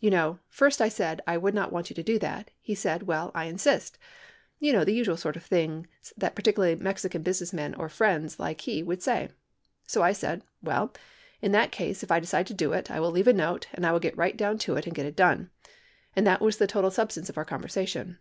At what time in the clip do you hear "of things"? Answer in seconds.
5.36-5.86